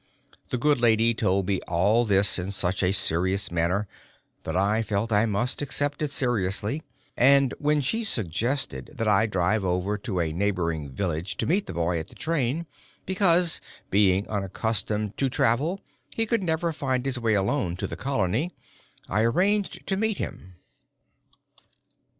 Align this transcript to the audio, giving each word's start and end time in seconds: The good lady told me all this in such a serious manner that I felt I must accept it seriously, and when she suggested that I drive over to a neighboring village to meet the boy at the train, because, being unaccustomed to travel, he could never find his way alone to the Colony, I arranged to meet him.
The 0.49 0.57
good 0.57 0.81
lady 0.81 1.13
told 1.13 1.45
me 1.47 1.61
all 1.67 2.05
this 2.05 2.39
in 2.39 2.49
such 2.49 2.81
a 2.81 2.91
serious 2.91 3.51
manner 3.51 3.87
that 4.45 4.55
I 4.57 4.81
felt 4.81 5.11
I 5.11 5.27
must 5.27 5.61
accept 5.61 6.01
it 6.01 6.09
seriously, 6.09 6.81
and 7.15 7.53
when 7.59 7.81
she 7.81 8.03
suggested 8.03 8.89
that 8.95 9.07
I 9.07 9.27
drive 9.27 9.63
over 9.63 9.99
to 9.99 10.19
a 10.19 10.33
neighboring 10.33 10.89
village 10.89 11.37
to 11.37 11.45
meet 11.45 11.67
the 11.67 11.75
boy 11.75 11.99
at 11.99 12.07
the 12.07 12.15
train, 12.15 12.65
because, 13.05 13.61
being 13.91 14.27
unaccustomed 14.27 15.17
to 15.17 15.29
travel, 15.29 15.81
he 16.09 16.25
could 16.25 16.41
never 16.41 16.73
find 16.73 17.05
his 17.05 17.19
way 17.19 17.35
alone 17.35 17.75
to 17.75 17.85
the 17.85 17.95
Colony, 17.95 18.55
I 19.07 19.21
arranged 19.21 19.85
to 19.85 19.97
meet 19.97 20.17
him. 20.17 20.55